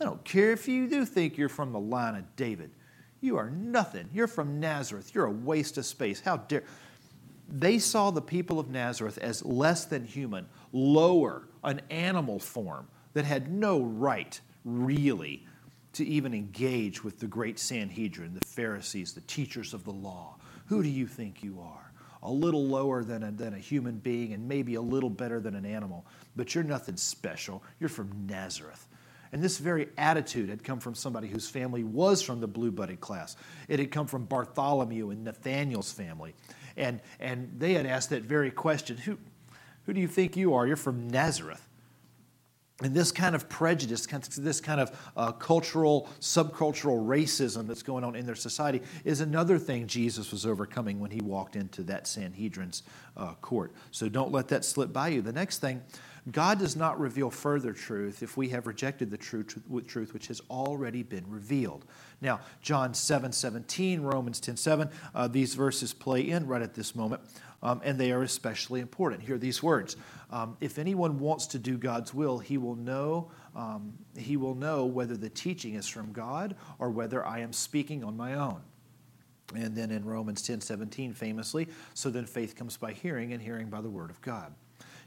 [0.00, 2.70] I don't care if you do think you're from the line of David.
[3.20, 4.10] You are nothing.
[4.12, 5.14] You're from Nazareth.
[5.14, 6.20] You're a waste of space.
[6.20, 6.64] How dare.
[7.48, 13.24] They saw the people of Nazareth as less than human, lower, an animal form that
[13.24, 15.46] had no right, really,
[15.96, 20.36] to even engage with the great Sanhedrin, the Pharisees, the teachers of the law.
[20.66, 21.92] Who do you think you are?
[22.22, 25.54] A little lower than a, than a human being and maybe a little better than
[25.54, 26.04] an animal,
[26.34, 27.62] but you're nothing special.
[27.80, 28.86] You're from Nazareth.
[29.32, 33.00] And this very attitude had come from somebody whose family was from the blue blooded
[33.00, 33.36] class.
[33.68, 36.34] It had come from Bartholomew and Nathaniel's family.
[36.76, 39.18] And, and they had asked that very question who,
[39.86, 40.66] who do you think you are?
[40.66, 41.65] You're from Nazareth.
[42.82, 48.14] And this kind of prejudice, this kind of uh, cultural, subcultural racism that's going on
[48.14, 52.82] in their society is another thing Jesus was overcoming when he walked into that Sanhedrin's
[53.16, 53.72] uh, court.
[53.92, 55.22] So don't let that slip by you.
[55.22, 55.82] The next thing,
[56.30, 60.42] God does not reveal further truth if we have rejected the truth, truth which has
[60.50, 61.86] already been revealed.
[62.20, 66.94] Now, John 7 17, Romans 10 7, uh, these verses play in right at this
[66.94, 67.22] moment
[67.62, 69.22] um, and they are especially important.
[69.22, 69.96] Hear these words:
[70.30, 74.84] um, If anyone wants to do God's will, he will know um, he will know
[74.84, 78.60] whether the teaching is from God or whether I am speaking on my own.
[79.54, 83.68] And then in Romans 10 17, famously, so then faith comes by hearing, and hearing
[83.68, 84.52] by the word of God.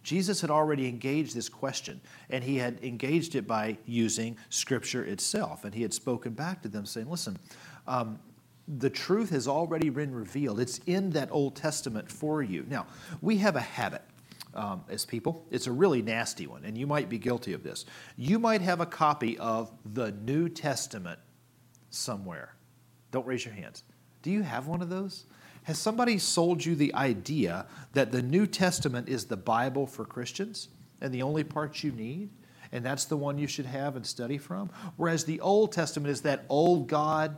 [0.02, 5.66] Jesus had already engaged this question, and he had engaged it by using Scripture itself.
[5.66, 7.38] And he had spoken back to them, saying, Listen,
[7.86, 8.20] um,
[8.78, 10.60] the truth has already been revealed.
[10.60, 12.66] It's in that Old Testament for you.
[12.70, 12.86] Now,
[13.20, 14.04] we have a habit
[14.54, 15.46] um, as people.
[15.50, 17.86] It's a really nasty one, and you might be guilty of this.
[18.16, 21.20] You might have a copy of the New Testament
[21.90, 22.54] somewhere.
[23.12, 23.84] Don't raise your hands.
[24.22, 25.26] Do you have one of those?
[25.64, 30.70] Has somebody sold you the idea that the New Testament is the Bible for Christians
[31.02, 32.30] and the only part you need?
[32.72, 34.70] and that's the one you should have and study from.
[34.96, 37.38] Whereas the Old Testament is that old God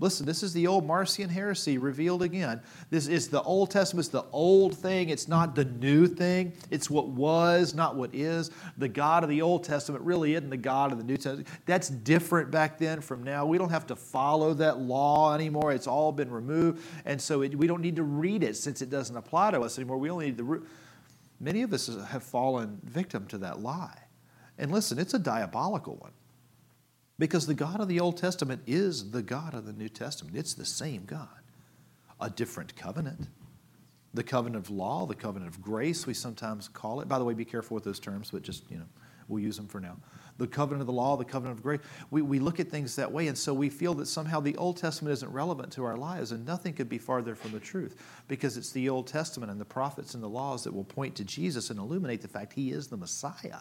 [0.00, 2.62] Listen, this is the old Marcion heresy revealed again.
[2.88, 6.54] This is the Old Testament, it's the old thing, it's not the new thing.
[6.70, 8.50] It's what was, not what is.
[8.78, 11.48] The God of the Old Testament really isn't the God of the New Testament.
[11.66, 13.44] That's different back then from now.
[13.44, 15.72] We don't have to follow that law anymore.
[15.72, 16.82] It's all been removed.
[17.04, 19.78] And so it, we don't need to read it since it doesn't apply to us
[19.78, 19.98] anymore.
[19.98, 20.66] We only need the Root.
[21.40, 23.98] Many of us have fallen victim to that lie.
[24.56, 26.12] And listen, it's a diabolical one.
[27.20, 30.38] Because the God of the Old Testament is the God of the New Testament.
[30.38, 31.28] It's the same God.
[32.18, 33.28] A different covenant.
[34.14, 37.08] The covenant of law, the covenant of grace, we sometimes call it.
[37.08, 38.86] By the way, be careful with those terms, but just, you know,
[39.28, 39.98] we'll use them for now.
[40.38, 41.80] The covenant of the law, the covenant of grace.
[42.10, 44.78] We, we look at things that way, and so we feel that somehow the Old
[44.78, 47.96] Testament isn't relevant to our lives, and nothing could be farther from the truth
[48.28, 51.24] because it's the Old Testament and the prophets and the laws that will point to
[51.24, 53.58] Jesus and illuminate the fact he is the Messiah.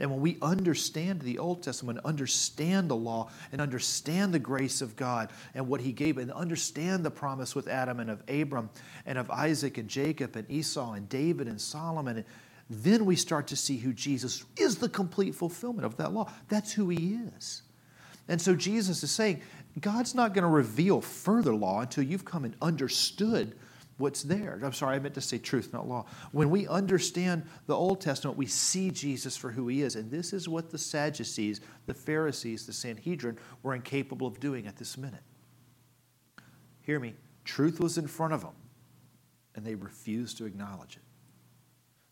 [0.00, 4.96] And when we understand the Old Testament, understand the law, and understand the grace of
[4.96, 8.70] God and what He gave, and understand the promise with Adam and of Abram
[9.06, 12.24] and of Isaac and Jacob and Esau and David and Solomon,
[12.68, 16.32] then we start to see who Jesus is the complete fulfillment of that law.
[16.48, 17.62] That's who He is.
[18.26, 19.42] And so Jesus is saying,
[19.80, 23.54] God's not going to reveal further law until you've come and understood
[23.98, 24.60] what's there.
[24.62, 26.06] I'm sorry, I meant to say truth, not law.
[26.32, 29.96] When we understand the Old Testament, we see Jesus for who he is.
[29.96, 34.76] And this is what the Sadducees, the Pharisees, the Sanhedrin were incapable of doing at
[34.76, 35.22] this minute.
[36.82, 37.14] Hear me.
[37.44, 38.54] Truth was in front of them,
[39.54, 41.02] and they refused to acknowledge it.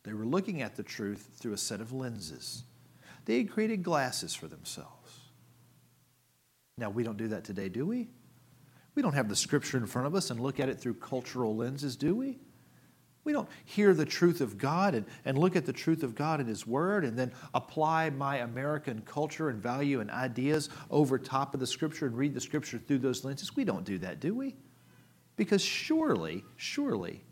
[0.03, 2.65] They were looking at the truth through a set of lenses.
[3.25, 5.21] They had created glasses for themselves.
[6.77, 8.09] Now, we don't do that today, do we?
[8.95, 11.57] We don't have the scripture in front of us and look at it through cultural
[11.57, 12.39] lenses, do we?
[13.25, 16.41] We don't hear the truth of God and, and look at the truth of God
[16.41, 21.55] in His Word and then apply my American culture and value and ideas over top
[21.55, 23.55] of the Scripture and read the Scripture through those lenses.
[23.55, 24.57] We don't do that, do we?
[25.37, 27.23] Because surely, surely,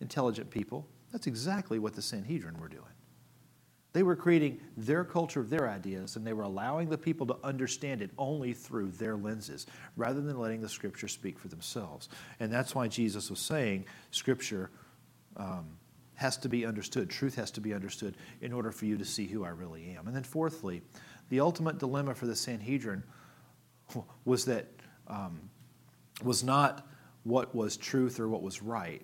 [0.00, 2.93] intelligent people, that's exactly what the Sanhedrin were doing.
[3.94, 7.36] They were creating their culture, of their ideas, and they were allowing the people to
[7.44, 12.08] understand it only through their lenses, rather than letting the Scripture speak for themselves.
[12.40, 14.72] And that's why Jesus was saying Scripture
[15.36, 15.78] um,
[16.16, 19.28] has to be understood, truth has to be understood in order for you to see
[19.28, 20.08] who I really am.
[20.08, 20.82] And then, fourthly,
[21.28, 23.04] the ultimate dilemma for the Sanhedrin
[24.24, 24.66] was that
[25.06, 25.48] um,
[26.24, 26.84] was not
[27.22, 29.02] what was truth or what was right,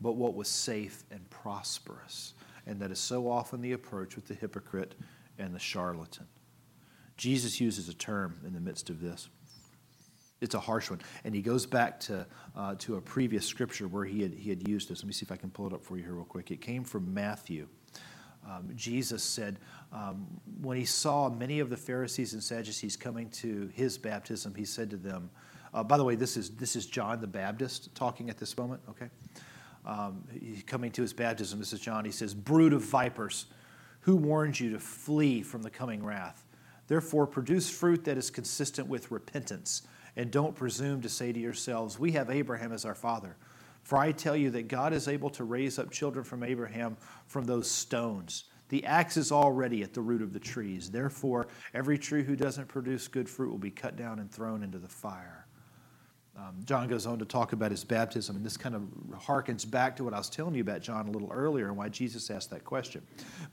[0.00, 2.32] but what was safe and prosperous
[2.66, 4.94] and that is so often the approach with the hypocrite
[5.38, 6.26] and the charlatan.
[7.16, 9.28] Jesus uses a term in the midst of this.
[10.40, 11.00] It's a harsh one.
[11.24, 14.66] And he goes back to, uh, to a previous scripture where he had, he had
[14.66, 15.00] used this.
[15.00, 16.50] Let me see if I can pull it up for you here, real quick.
[16.50, 17.68] It came from Matthew.
[18.44, 19.60] Um, Jesus said,
[19.92, 20.26] um,
[20.60, 24.90] when he saw many of the Pharisees and Sadducees coming to his baptism, he said
[24.90, 25.30] to them,
[25.72, 28.82] uh, by the way, this is, this is John the Baptist talking at this moment,
[28.90, 29.10] okay?
[29.84, 30.24] Um,
[30.66, 33.46] coming to his baptism, this is John, he says, Brood of vipers,
[34.00, 36.44] who warned you to flee from the coming wrath?
[36.88, 39.82] Therefore, produce fruit that is consistent with repentance,
[40.16, 43.36] and don't presume to say to yourselves, We have Abraham as our father.
[43.82, 47.44] For I tell you that God is able to raise up children from Abraham from
[47.44, 48.44] those stones.
[48.68, 50.90] The axe is already at the root of the trees.
[50.90, 54.78] Therefore, every tree who doesn't produce good fruit will be cut down and thrown into
[54.78, 55.41] the fire.
[56.34, 58.82] Um, John goes on to talk about his baptism, and this kind of
[59.20, 61.90] harkens back to what I was telling you about John a little earlier and why
[61.90, 63.02] Jesus asked that question.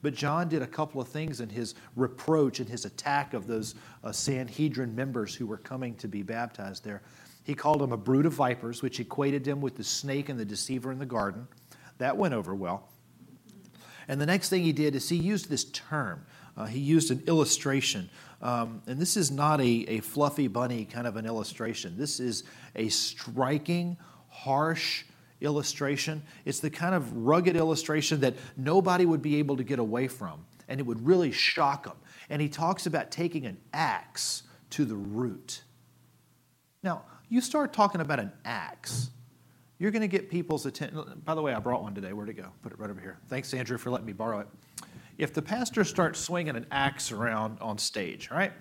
[0.01, 3.75] But John did a couple of things in his reproach and his attack of those
[4.03, 7.01] uh, Sanhedrin members who were coming to be baptized there.
[7.43, 10.45] He called them a brood of vipers, which equated them with the snake and the
[10.45, 11.47] deceiver in the garden.
[11.97, 12.87] That went over well.
[14.07, 16.25] And the next thing he did is he used this term.
[16.59, 18.09] Uh, he used an illustration
[18.41, 21.97] um, and this is not a, a fluffy bunny kind of an illustration.
[21.97, 22.43] This is
[22.75, 23.97] a striking,
[24.29, 25.03] harsh
[25.41, 26.23] illustration.
[26.45, 30.45] It's the kind of rugged illustration that nobody would be able to get away from,
[30.67, 31.97] and it would really shock them.
[32.29, 35.63] And he talks about taking an axe to the root.
[36.83, 39.09] Now, you start talking about an axe,
[39.79, 41.21] you're going to get people's attention.
[41.23, 42.11] By the way, I brought one today.
[42.11, 42.47] Where'd it go?
[42.61, 43.17] Put it right over here.
[43.27, 44.47] Thanks, Andrew, for letting me borrow it
[45.19, 48.53] if the pastor starts swinging an axe around on stage, right?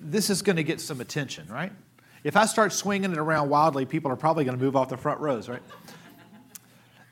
[0.00, 1.72] This is going to get some attention, right?
[2.24, 4.96] If I start swinging it around wildly, people are probably going to move off the
[4.96, 5.62] front rows, right?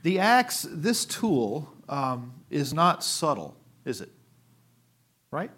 [0.03, 4.11] The axe, this tool, um, is not subtle, is it?
[5.31, 5.53] Right?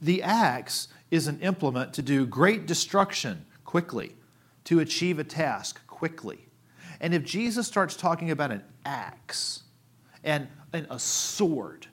[0.00, 4.16] The axe is an implement to do great destruction quickly,
[4.64, 6.48] to achieve a task quickly.
[7.00, 9.62] And if Jesus starts talking about an axe,
[10.24, 11.86] and, and a sword.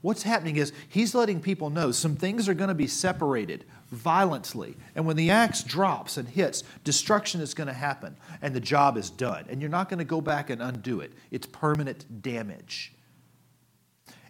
[0.00, 4.76] What's happening is he's letting people know some things are going to be separated violently.
[4.94, 8.96] And when the axe drops and hits, destruction is going to happen and the job
[8.96, 9.44] is done.
[9.48, 12.94] And you're not going to go back and undo it, it's permanent damage.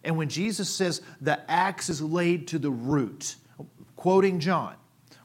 [0.04, 3.36] And when Jesus says the axe is laid to the root,
[3.96, 4.74] quoting John,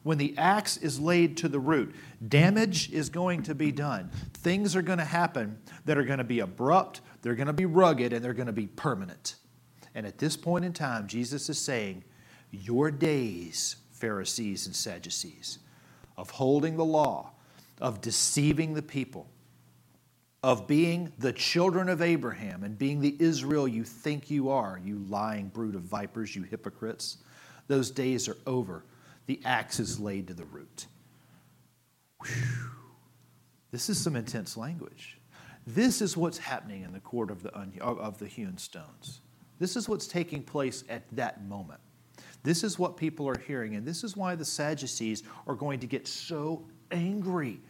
[0.03, 1.95] when the axe is laid to the root,
[2.27, 4.09] damage is going to be done.
[4.33, 7.65] Things are going to happen that are going to be abrupt, they're going to be
[7.65, 9.35] rugged, and they're going to be permanent.
[9.95, 12.03] And at this point in time, Jesus is saying,
[12.51, 15.59] Your days, Pharisees and Sadducees,
[16.17, 17.31] of holding the law,
[17.79, 19.29] of deceiving the people,
[20.43, 24.99] of being the children of Abraham and being the Israel you think you are, you
[25.09, 27.17] lying brood of vipers, you hypocrites,
[27.67, 28.83] those days are over.
[29.25, 30.87] The axe is laid to the root.
[32.25, 32.69] Whew.
[33.71, 35.17] This is some intense language.
[35.65, 37.51] This is what's happening in the court of the,
[37.81, 39.21] of the hewn stones.
[39.59, 41.79] This is what's taking place at that moment.
[42.43, 45.87] This is what people are hearing, and this is why the Sadducees are going to
[45.87, 47.61] get so angry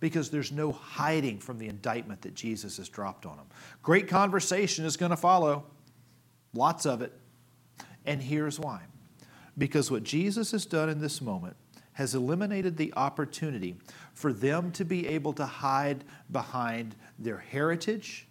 [0.00, 3.46] because there's no hiding from the indictment that Jesus has dropped on them.
[3.82, 5.64] Great conversation is going to follow,
[6.54, 7.12] lots of it.
[8.04, 8.82] And here's why
[9.58, 11.56] because what Jesus has done in this moment
[11.92, 13.76] has eliminated the opportunity
[14.14, 18.26] for them to be able to hide behind their heritage,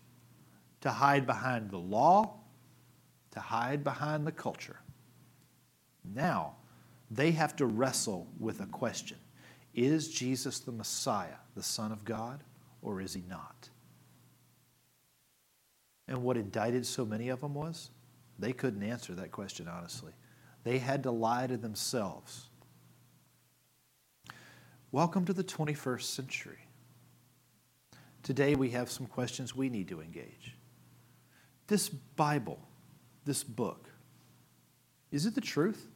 [0.82, 2.34] to hide behind the law,
[3.32, 4.80] to hide behind the culture.
[6.04, 6.56] Now,
[7.12, 9.18] they have to wrestle with a question
[9.76, 12.44] Is Jesus the Messiah, the Son of God,
[12.82, 13.70] or is he not?
[16.08, 17.92] And what indicted so many of them was
[18.40, 20.12] they couldn't answer that question honestly.
[20.64, 22.50] They had to lie to themselves.
[24.92, 26.68] Welcome to the 21st century.
[28.24, 30.56] Today we have some questions we need to engage.
[31.68, 32.60] This Bible
[33.26, 33.90] this book?
[35.12, 35.88] Is it the truth?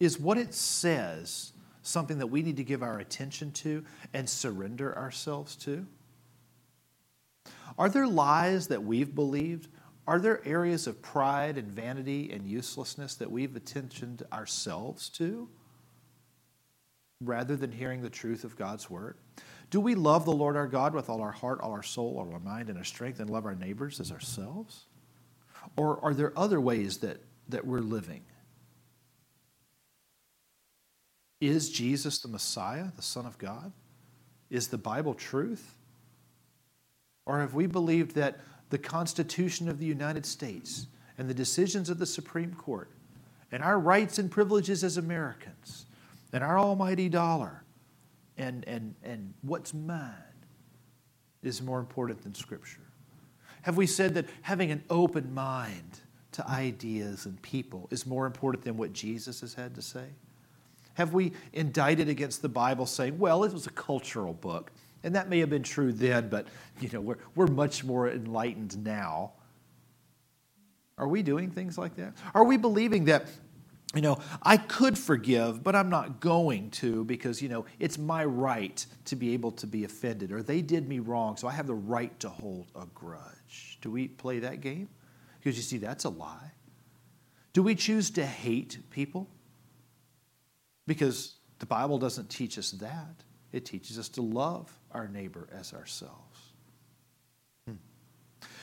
[0.00, 1.52] Is what it says
[1.82, 5.86] something that we need to give our attention to and surrender ourselves to?
[7.76, 9.68] Are there lies that we've believed?
[10.08, 15.50] Are there areas of pride and vanity and uselessness that we've attentioned ourselves to
[17.20, 19.18] rather than hearing the truth of God's word?
[19.68, 22.32] Do we love the Lord our God with all our heart, all our soul, all
[22.32, 24.86] our mind, and our strength, and love our neighbors as ourselves?
[25.76, 27.18] Or are there other ways that,
[27.50, 28.22] that we're living?
[31.38, 33.72] Is Jesus the Messiah, the Son of God?
[34.48, 35.74] Is the Bible truth?
[37.26, 38.40] Or have we believed that
[38.70, 42.90] the Constitution of the United States and the decisions of the Supreme Court
[43.50, 45.86] and our rights and privileges as Americans
[46.32, 47.64] and our almighty dollar
[48.36, 50.12] and, and, and what's mine
[51.42, 52.80] is more important than Scripture?
[53.62, 56.00] Have we said that having an open mind
[56.32, 60.06] to ideas and people is more important than what Jesus has had to say?
[60.94, 64.72] Have we indicted against the Bible saying, well, it was a cultural book?
[65.02, 66.46] And that may have been true then, but
[66.80, 69.32] you know, we're, we're much more enlightened now.
[70.96, 72.14] Are we doing things like that?
[72.34, 73.26] Are we believing that
[73.94, 78.22] you know, I could forgive, but I'm not going to because, you know, it's my
[78.22, 81.66] right to be able to be offended, or they did me wrong, so I have
[81.66, 83.78] the right to hold a grudge.
[83.80, 84.90] Do we play that game?
[85.38, 86.52] Because you see, that's a lie.
[87.54, 89.26] Do we choose to hate people?
[90.86, 95.72] Because the Bible doesn't teach us that, it teaches us to love our neighbor as
[95.72, 96.48] ourselves.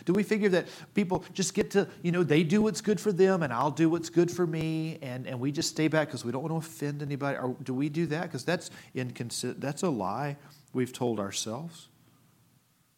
[0.03, 3.11] Do we figure that people just get to, you know, they do what's good for
[3.11, 6.25] them and I'll do what's good for me and, and we just stay back because
[6.25, 7.37] we don't want to offend anybody?
[7.37, 8.23] Or do we do that?
[8.23, 10.37] Because that's, inconsi- that's a lie
[10.73, 11.87] we've told ourselves.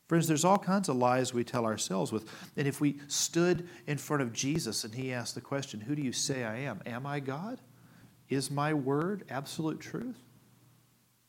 [0.08, 2.30] Friends, there's all kinds of lies we tell ourselves with.
[2.56, 6.02] And if we stood in front of Jesus and he asked the question, Who do
[6.02, 6.82] you say I am?
[6.86, 7.60] Am I God?
[8.30, 10.18] Is my word absolute truth?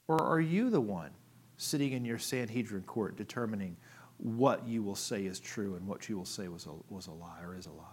[0.07, 1.11] Or are you the one
[1.59, 3.77] sitting in your Sanhedrin court determining
[4.17, 7.13] what you will say is true and what you will say was a, was a
[7.13, 7.85] lie or is a lie?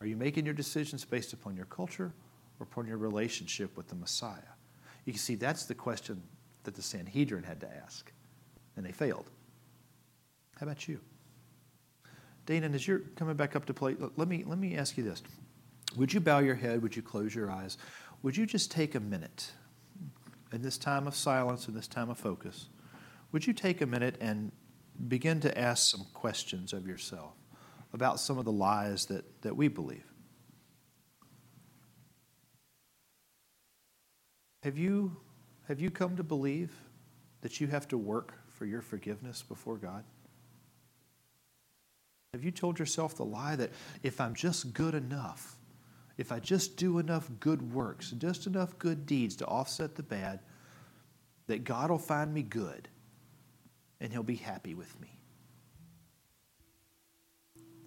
[0.00, 2.12] Are you making your decisions based upon your culture
[2.60, 4.54] or upon your relationship with the Messiah?
[5.06, 6.22] You can see that's the question
[6.64, 8.12] that the Sanhedrin had to ask,
[8.76, 9.30] and they failed.
[10.58, 11.00] How about you?
[12.46, 15.22] Dana, as you're coming back up to play, let me, let me ask you this.
[15.96, 16.82] Would you bow your head?
[16.82, 17.78] Would you close your eyes?
[18.22, 19.52] Would you just take a minute
[20.52, 22.68] in this time of silence, in this time of focus?
[23.32, 24.52] Would you take a minute and
[25.06, 27.34] begin to ask some questions of yourself
[27.92, 30.04] about some of the lies that, that we believe.
[34.62, 35.16] Have you,
[35.68, 36.72] have you come to believe
[37.40, 40.04] that you have to work for your forgiveness before God?
[42.34, 43.70] Have you told yourself the lie that
[44.02, 45.56] if I'm just good enough,
[46.18, 50.40] if I just do enough good works, just enough good deeds to offset the bad,
[51.46, 52.88] that God will find me good
[54.00, 55.08] and he'll be happy with me?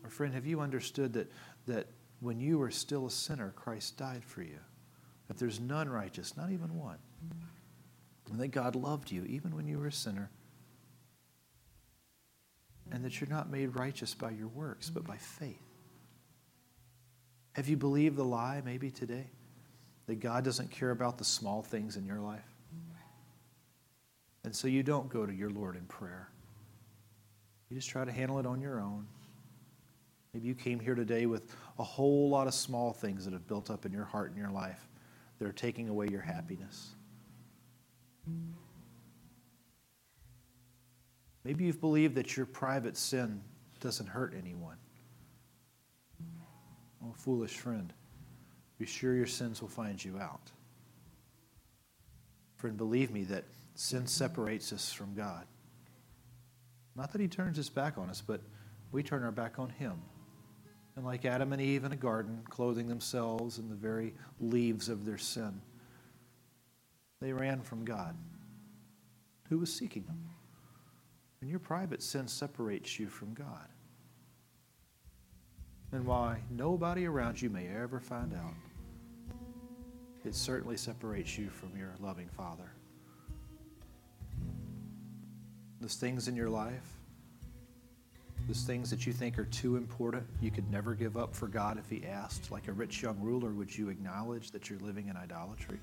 [0.04, 1.32] Or friend, have you understood that,
[1.68, 1.88] that
[2.22, 4.60] when you were still a sinner, Christ died for you?
[5.28, 6.98] That there's none righteous, not even one.
[8.32, 10.32] And that God loved you even when you were a sinner
[12.92, 15.71] and that you're not made righteous by your works, but by faith.
[17.54, 19.28] Have you believed the lie maybe today
[20.08, 22.46] that God doesn't care about the small things in your life?
[24.44, 26.30] And so you don't go to your Lord in prayer.
[27.70, 29.08] You just try to handle it on your own.
[30.34, 33.70] Maybe you came here today with a whole lot of small things that have built
[33.70, 34.88] up in your heart and your life
[35.40, 36.92] that are taking away your happiness.
[41.44, 43.42] Maybe you've believed that your private sin
[43.80, 44.78] doesn't hurt anyone.
[47.04, 47.92] Oh, foolish friend,
[48.78, 50.52] be sure your sins will find you out.
[52.58, 53.46] Friend, believe me that
[53.76, 55.46] sin separates us from God.
[56.96, 58.42] Not that he turns his back on us, but
[58.92, 60.02] we turn our back on him.
[60.96, 65.06] And like Adam and Eve in a garden, clothing themselves in the very leaves of
[65.06, 65.62] their sin,
[67.22, 68.16] they ran from God,
[69.50, 70.30] who was seeking them.
[71.40, 73.68] And your private sin separates you from God.
[75.94, 78.54] And why nobody around you may ever find out,
[80.24, 82.72] it certainly separates you from your loving Father.
[85.82, 86.98] Those things in your life,
[88.48, 91.78] those things that you think are too important, you could never give up for God
[91.78, 95.18] if He asked, like a rich young ruler, would you acknowledge that you're living in
[95.18, 95.80] idolatry?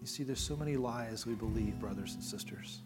[0.00, 2.80] You see, there's so many lies we believe, brothers and sisters.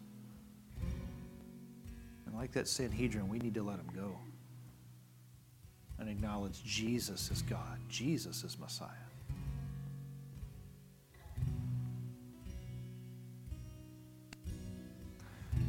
[2.30, 4.16] And like that Sanhedrin, we need to let them go
[5.98, 8.88] and acknowledge Jesus is God, Jesus is Messiah.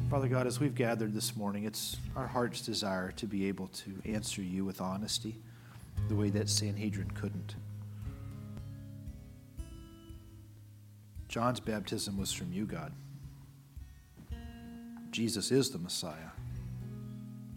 [0.08, 3.94] Father God, as we've gathered this morning, it's our heart's desire to be able to
[4.04, 5.38] answer you with honesty
[6.08, 7.56] the way that Sanhedrin couldn't.
[11.28, 12.92] John's baptism was from you, God.
[15.10, 16.28] Jesus is the Messiah.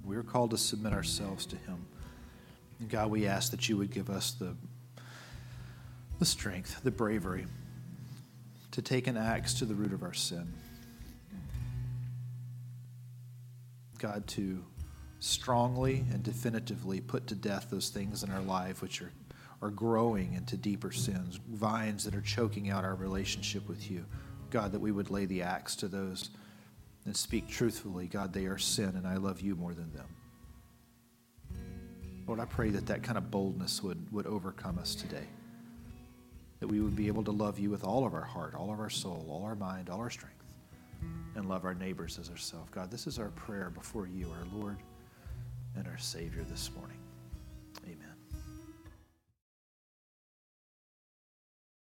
[0.06, 1.86] We are called to submit ourselves to him.
[2.80, 4.56] And God, we ask that you would give us the,
[6.20, 7.48] the strength, the bravery
[8.72, 10.52] to take an axe to the root of our sin.
[13.98, 14.64] God, to
[15.20, 19.12] strongly and definitively put to death those things in our life which are
[19.62, 24.06] are growing into deeper sins, vines that are choking out our relationship with you.
[24.50, 26.30] God, that we would lay the axe to those
[27.06, 28.08] and speak truthfully.
[28.08, 30.08] God, they are sin, and I love you more than them.
[32.28, 35.28] Lord, I pray that that kind of boldness would, would overcome us today.
[36.60, 38.80] That we would be able to love you with all of our heart, all of
[38.80, 40.44] our soul, all our mind, all our strength,
[41.36, 42.70] and love our neighbors as ourselves.
[42.72, 44.78] God, this is our prayer before you, our Lord
[45.76, 46.98] and our Savior, this morning.
[47.84, 48.15] Amen.